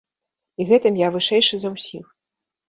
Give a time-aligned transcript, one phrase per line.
[0.63, 2.09] І гэтым я вышэйшы за ўсіх.